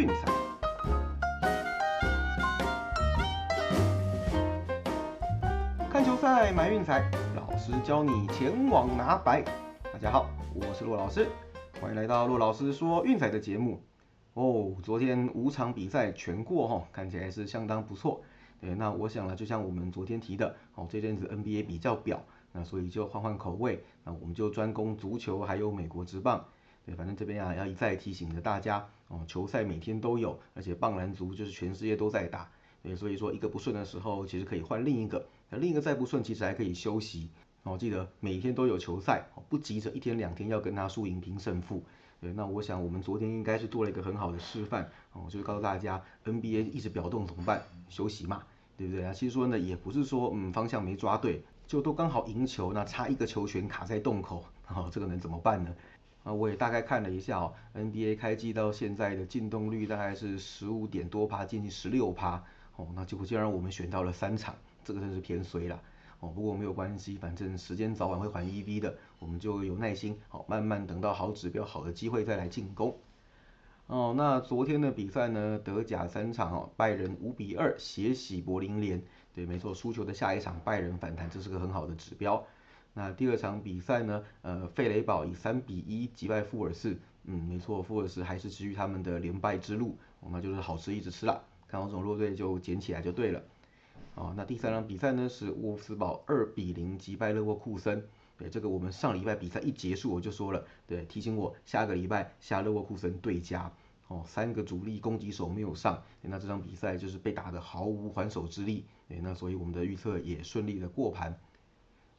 [0.00, 0.14] 运彩。
[5.90, 9.42] 看球赛买运彩，老师教你前往拿白。
[9.92, 11.28] 大家好，我是骆老师，
[11.82, 13.82] 欢迎来到骆老师说运彩的节目。
[14.32, 18.22] 哦，昨天五场比赛全过哈，看起来是相当不错。
[18.58, 22.22] 对，那我想呢，就像我们昨天提的，哦，这阵子 NBA 比较表，
[22.52, 26.42] 那所以就换换口味，那我们就专攻足球还有美国职棒。
[26.94, 32.50] 反正这边啊要一再提醒着大家，哦，球赛每天都有，而且棒篮足就是全世界都在打。
[32.82, 37.28] 对，所以说一个不顺的时候，其实可以换另一个，那另一个再不顺，其实还可以休息。
[37.62, 41.84] 哦，记得每天都有球赛，不急着一天两天要跟他输赢拼胜负。
[42.22, 47.62] 对，那我想我们昨天应该是做了一个很好的示范哦，就是告诉大家，NBA 一直表动怎么办？
[47.88, 48.42] 休息嘛，
[48.78, 49.12] 对不对啊？
[49.12, 55.74] 其实说呢，也不是说嗯方向没抓对，就都刚好赢球，那差一个球权卡在洞口，哦，这个能怎么办呢？
[56.22, 62.44] 啊，我也大概看了一下哦，NBA 开机到现在的进动率大概是十五点多趴，接近十六趴，
[62.76, 65.80] 哦，那结果竟然我们选到了三场，这个真是偏衰了。
[66.20, 72.94] 哦，不过没有关系，反正时间早晚会还 EV 的，我们就有耐心，好，慢慢等到好指标、好的机会再来进攻。
[73.86, 79.02] 哦，那昨天的比赛呢，德甲三场哦，拜仁五比二血洗柏林联，
[79.34, 82.46] 对，没错，输球的下一场拜仁反弹，这是个很好的指标。
[82.92, 93.42] 那第二场比赛呢，呃，费雷堡以三比一击败富尔士，嗯，没错，富尔士还是持续他们的连败之路，我们就是好吃一直吃了，看到这种弱队就捡起来就对了。
[94.16, 98.04] 哦，那第三场比赛呢是沃夫斯堡二比零击败勒沃库森。
[98.36, 103.70] 对，这个我们上礼拜比赛一结束我就说了，对，提醒我下个礼拜下勒沃库森对家。
[104.08, 108.84] 哦，三个主力攻击手没有上，那这场比赛就是被打得毫无还手之力。
[109.08, 111.38] 对，那所以我们的预测也顺利的过盘。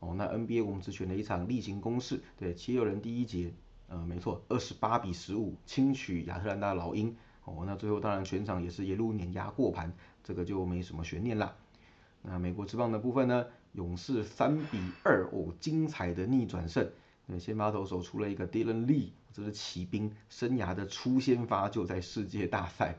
[0.00, 3.54] 哦，那 NBA 我们只选了一场例行公事，对，七六人第一节，
[3.88, 7.16] 呃，没错，二十八比十五轻取亚特兰大老鹰。
[7.44, 11.54] 哦，那最后当然全场也是一路碾压过盘，这个就没什么悬念啦。
[12.22, 13.46] 那美国之棒的部分呢？
[13.72, 16.90] 勇士三比二哦，精彩的逆转胜。
[17.26, 22.96] 那先发投手出了一个 Dylan Lee，这是骑兵生涯的初先发就在世界大赛。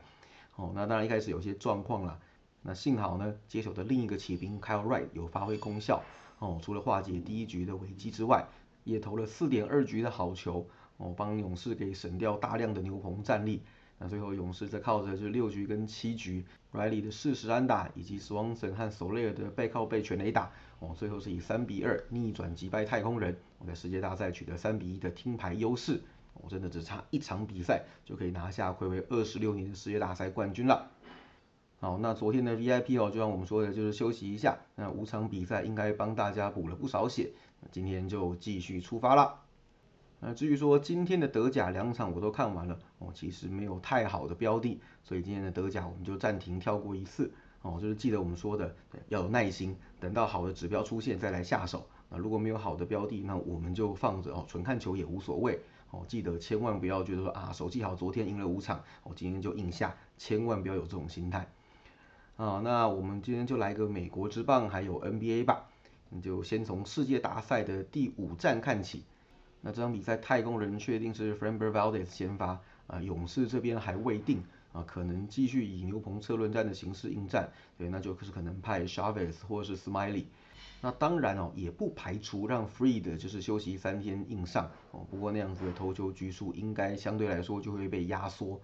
[0.56, 2.18] 哦，那当然一开始有些状况了。
[2.62, 6.02] 那幸好呢，接手的另一个骑兵 Kyle Wright 有发挥功效。
[6.38, 8.46] 哦，除了化解第一局的危机之外，
[8.84, 10.66] 也投了四点二局的好球。
[10.98, 13.62] 哦，帮勇士给省掉大量的牛棚战力。
[13.98, 20.50] 那最后勇士则靠着就是六局跟七局，Riley 的四十安打以及 Swanson 和 Soler 的背靠背全垒打，
[20.80, 26.00] 哦，最后是以三比二逆转击败太空人，我在世界大赛取得三比一的听牌优势，
[26.34, 30.90] 我真的只差一场比赛就可以拿下暌违二十六年的世界大赛冠军了。
[31.82, 37.32] 好，那昨天的 VIP 哦，就像我们说的，就是休息一下，那五场比赛应该帮大家补了不少血，
[37.72, 39.40] 今天就继续出发了。
[40.20, 47.32] 那至于说今天的德甲两场我都看完了哦，其实没有太好的标的，所以今天的德甲我们就暂停跳过一次
[47.62, 48.76] 哦，就是记得我们说的
[49.08, 51.84] 要有耐心，等到好的指标出现再来下手。
[52.08, 55.58] 那如果没有好的标的，那我们就放着哦，纯看球也无所谓
[55.90, 56.04] 哦。
[56.06, 61.44] 记得千万不要觉得说啊手气好，昨天赢了五场，哦今天就硬下，千万不要有这种心态
[62.36, 62.60] 啊。
[62.64, 65.68] 那我们今天就来个美国之棒还有 NBA 吧，
[66.10, 69.04] 你就先从世界大赛的第五站看起。
[69.64, 77.48] 那这场比赛，太空人确定是 Framber Valdez 先发，啊，勇士这边还未定，啊，可能继续以牛棚侧论战的形式应战，
[77.78, 80.24] 对，那就是可能派 Chavez 或者是 Smiley，
[80.80, 88.60] 那当然哦，也不排除让 Freed 就是休息三天硬上，哦，不过那样子的投球局数应该相对来说就会被压缩，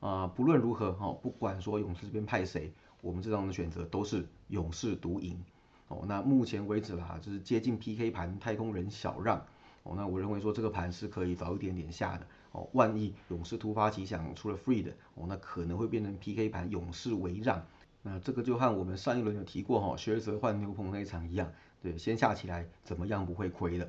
[0.00, 2.72] 啊，不论如何哈，不管说勇士这边派谁，
[3.04, 5.38] 我们这张的选择都是勇士独赢，
[5.88, 9.44] 哦，那目前为止啦，就是接近 PK 盘，太空人小让。
[9.82, 12.66] 哦，那我认为说这个盘是可以早一点点下的哦。
[12.72, 17.62] 万一勇士突发奇想出了 free 的哦，那可能会变成 PK 盘，勇士为让。
[18.00, 23.86] 那这个就和我们上一轮有提过哈，薛泽换牛棚那一场一样，对，先下起来怎么样不会亏的。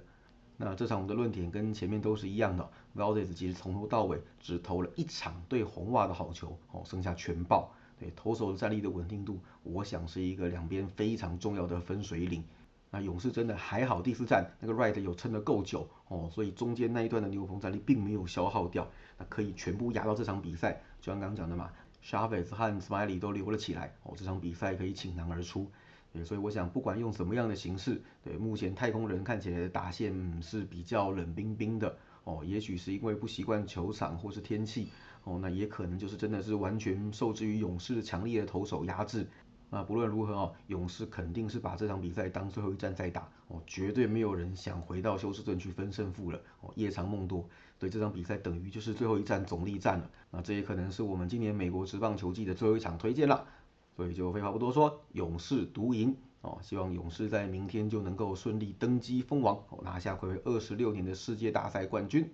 [0.57, 7.73] 那这场我们的论点跟前面都是一样的，Valdez 其实从头到尾只投了一场对红袜的好球，哦，剩下全爆。
[7.99, 12.43] 对，投手的战力的稳定度，我想是一个两边非常重要的分水岭。
[12.91, 18.87] 那勇士真的还好，第四站那个 right 有撑得够久哦，所以中间那一段的牛棚战力并没有消耗掉，
[19.17, 20.81] 那可以全部压到这场比赛。
[21.01, 21.71] 就像刚刚讲的嘛
[22.03, 25.69] ，Chavez 和 Smiley 都留了起来哦，这场比赛可以倾囊而出。
[26.13, 34.87] 对，所以我想不管用什么样的形式，对，目前太空人看起来打线是比较冷冰冰的哦，也许是因为不习惯球场或是天气
[35.25, 39.27] 哦，那也可能就是真的是完全受制于勇士强力的投手压制。
[39.69, 47.49] 那不论如何哦，勇士肯定是把这场比赛当最后一战在打哦，绝对没有人想回到休斯顿去分胜负了哦，夜长梦多，
[47.79, 50.09] 对这场比赛等于就是最后一战总力战了。
[50.29, 53.45] 那这也可能是我们今年美国职棒球季的最后一场推荐了，
[53.95, 62.31] 所以就废话不多说，勇士独赢哦，希望勇士在明天就能够顺利登基封王哦，拿下暌违二十六年的世界大赛冠军。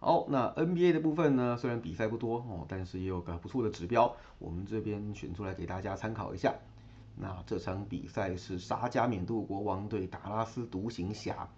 [0.00, 1.56] 好，那 NBA 的部分呢？
[1.56, 6.54] 虽然比赛不多哦，但是也有个不错的指标，我们这边选出来给大家参考一下。
[7.16, 11.48] 那这场比赛是沙加缅度国王对达拉斯独行侠。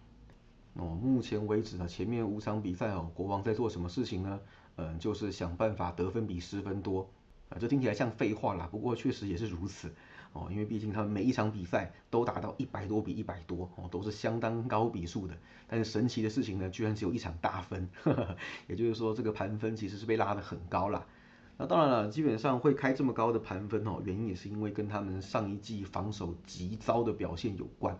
[0.72, 4.40] 哦，目前为止呢，前面五场比赛哦，国王在做什么事情呢？
[4.76, 7.10] 嗯，就是想办法得分比失分多。
[7.50, 9.92] 啊，这听起来像废话啦，不过确实也是如此。
[10.32, 15.34] 哦，因为毕竟他们每一场比赛都达到一百多比一百多，哦，都是相当高比数的。
[15.66, 17.88] 但是神奇的事情呢，居然只有一场大分，
[18.68, 21.06] 也就是说这个盘分其实是被拉得很高了。
[21.58, 27.98] 那当然了，基本上会开这么高的盘分哦，原因也是因为跟他们上一季防守极糟的表现有关。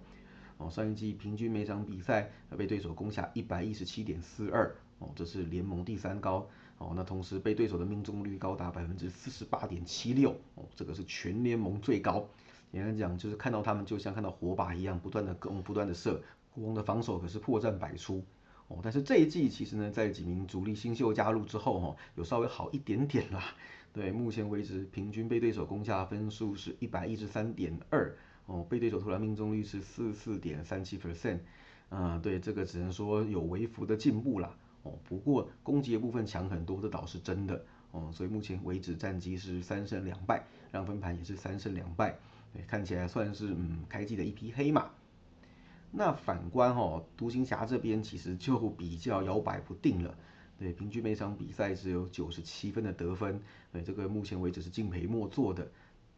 [0.56, 6.49] 哦，上一季平均每场比赛被对手攻下一百一十七点四二，哦，这是联盟第三高。
[6.81, 12.27] 哦，那同时被对手的命中率高达百分之四十八点七六，哦，这个是全联盟最高。
[12.73, 16.23] 简单讲，就是看到他们就像看到火把一样，不断的攻，不断的射。
[16.55, 18.25] 国王的防守可是破绽百出。
[18.69, 23.44] 哦，但是这一季其实呢，在几名主力新秀加入之后，哈，有稍微好一点点啦。
[23.93, 28.17] 对，目前为止平均被对手攻下分数是一百一十三点二，
[28.47, 31.41] 哦，被对手投篮命中率是四四点三七 percent。
[31.91, 34.56] 嗯，对，这个只能说有微幅的进步啦。
[34.82, 38.11] 哦，不过攻击的部分强很多，这倒是真的哦。
[38.12, 42.17] 所以目前为止战绩是三胜两败，让分盘也是三胜两败，
[42.53, 44.91] 对，看起来算是嗯开季的一匹黑马。
[45.91, 50.15] 那反观哈独行侠这边其实就比较摇摆不定了，
[50.59, 53.41] 对，平均每场比赛只有九十七分的得分，
[53.73, 55.69] 对，这个目前为止是敬陪末座的。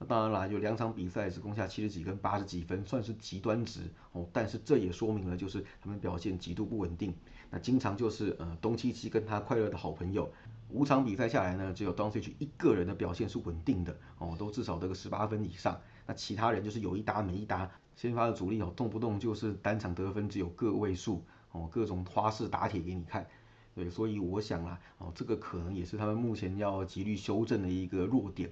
[0.08, 3.81] 当然啦，有两场比赛只攻下七十几跟八十几分，算是极端值
[4.12, 4.26] 哦。
[4.32, 7.14] 但是这也说明了，就是他们表现极度不稳定。
[7.50, 10.32] 那经常就是呃东契奇跟他快乐的好朋友，
[10.70, 15.78] 五场比赛下来呢，只有东契奇一个人的表现是稳定的哦，都至少得个十八分以上。
[16.06, 23.26] 那其他人就是有一搭没一搭，先发的主力哦，动不动就是单场得分只有个位数哦，各种花式打铁给你看。
[23.75, 28.50] 对，所以我想啊，哦这个可能也是他们目前要极力修正的一个弱点。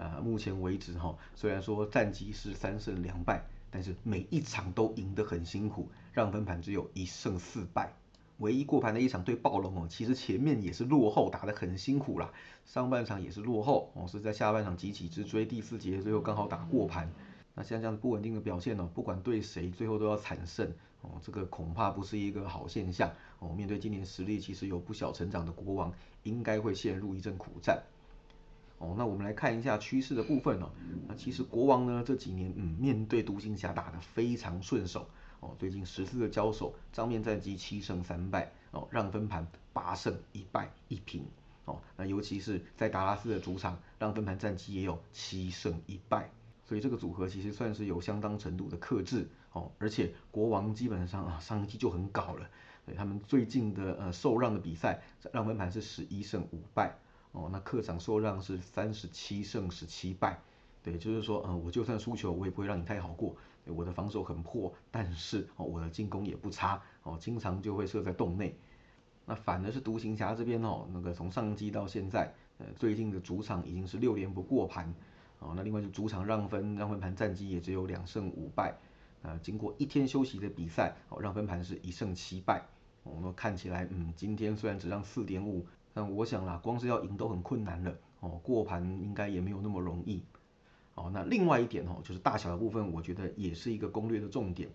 [0.00, 7.92] 啊，目前为止哈，虽然说战绩是三胜两败，但是每一场都赢得很辛苦，让分盘只有一胜四败。
[8.38, 12.32] 唯一过盘的一场对暴龙哦，其实前面也是落后，打得很辛苦啦。
[12.64, 17.12] 上半场也是落后哦，是在下半场急起直追，第四节最后刚好打过盘。
[17.54, 23.50] 那像这样不稳定的表现哦，不管对谁，最后都要惨胜哦，这个恐怕不是一个好现象哦。
[23.50, 25.92] 面对今年实力其实有不小成长的国王，
[26.22, 27.82] 应该会陷入一阵苦战。
[28.80, 30.70] 哦，那我们来看一下趋势的部分哦。
[31.06, 35.06] 那其实国王呢这几年，嗯，面对独行侠打得非常顺手
[35.40, 35.54] 哦。
[35.58, 41.22] 最近十次的交手，账面战绩七胜三败哦，让分盘八胜一败一平
[41.66, 41.78] 哦。
[41.94, 46.30] 那尤其是在达拉斯的主场，让分盘战绩也有七胜一败，
[46.64, 49.70] 所以这个组合其实算是有相当程度的克制哦。
[49.78, 52.48] 而且国王基本上啊上一季就很搞了，
[52.86, 55.02] 对他们最近的呃受让的比赛，
[55.32, 56.96] 让分盘是十一胜五败。
[57.32, 60.40] 哦，那客场受让是三十七胜十七败，
[60.82, 63.36] 对，就是说，嗯，我就算输球，我也不会让你太好过。
[63.64, 68.56] 对我的防守很破，但是哦，我的进攻也不差，哦，经常就会射在洞内。
[69.26, 74.92] 那反而是独行侠这边哦，那个从上季到现在，呃，最近的主场已经是六连不过盘，
[75.38, 78.74] 哦，那另外就主场让分让分盘战绩也只有两胜五败，
[79.22, 82.66] 呃，经过一天休息的比赛，哦，让分盘是一胜七败，
[83.04, 85.64] 哦，那看起来，嗯，今天虽然只让四点五。
[85.92, 90.22] 但我想啦，光是要赢都很困难了哦，过盘应该也没有那么容易。
[90.94, 94.68] 哦，那另外一点哦，就是大小的部分，我觉得也是一个攻略的重点。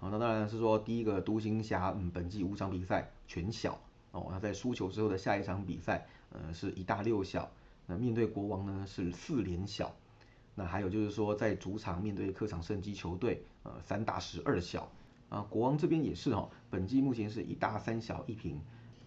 [0.00, 3.78] 哦，那当然是说第一个独行侠，嗯，本季五场比赛全小
[4.12, 7.50] 哦，那在输球之后的下一场比赛，呃，是一大六小。
[7.86, 9.94] 那面对国王呢是四连小。
[10.54, 14.90] 那还有就是说在主场面对客场胜机球队，呃，三大十二小。
[15.28, 18.60] 啊，国王这边也是哈，本季目前是一大三小一平。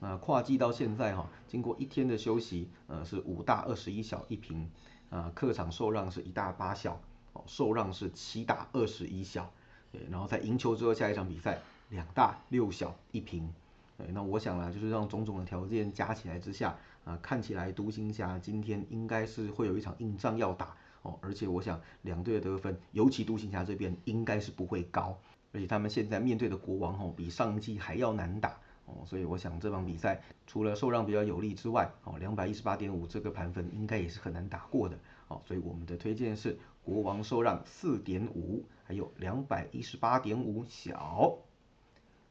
[0.03, 4.67] 那跨季到现在哈，经过一天的休息，呃，是五大二十一小一平，
[5.11, 6.99] 啊，客场受让是一大八小，
[7.33, 9.51] 哦，受让是七大二十一小，
[9.91, 13.47] 对，然后在赢球之后下一场比赛两大六小一平，
[13.95, 25.15] 对，那我想啦，就是让种种的条件加起来之下，啊，看起来独行侠今天应该是会有一场硬仗要打，哦，而且我想两队的得分，尤其独行侠这边应该是不会高，
[25.53, 28.57] 而且他们现在面对的国王吼比上季还要难打。
[28.85, 34.97] 哦，所以我想这场比赛除了受让比较有利之外，哦，两百一十八点五这个盘分应该也是很难打过的。
[35.27, 41.37] 哦，所以我们的推荐是国王受让四点五，还有两百一十八点五小。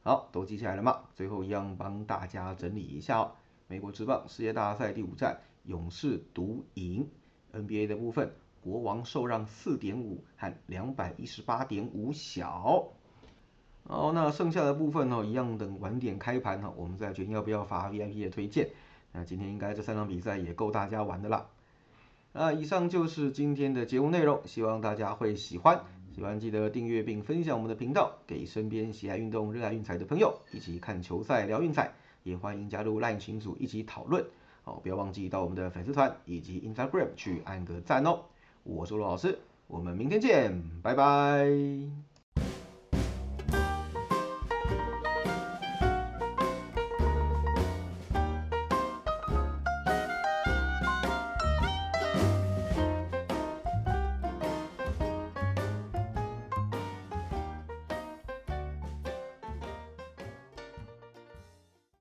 [0.03, 1.03] 好，都记下来了吗？
[1.15, 3.31] 最后一样帮大家整理一下哦。
[3.67, 7.07] 美国职棒世界大赛第五站，勇士独赢。
[7.53, 12.87] NBA 的部分，国王受让四点五和两百一十八点五小。
[13.87, 18.69] 好，那剩下的部分呢，一样等晚点开盘哈，我们再决定要不要发 VIP 的推荐。
[19.11, 21.47] 那今天应该这三场比赛也够大家玩的啦。
[22.31, 25.81] 那以上就是今天的节目内容，希望大家会喜欢。
[26.15, 31.91] 喜欢记得订阅并分享我们的频道，给身边喜爱运动、热爱运彩的朋友一起看球赛、聊运彩。
[32.23, 34.23] 也欢迎加入 LINE 群组一起讨论。
[34.63, 38.19] 好，不要忘记到我们的粉丝团以及 Instagram 去按个赞哦。
[38.63, 42.10] 我是罗老师，我们明天见，拜拜。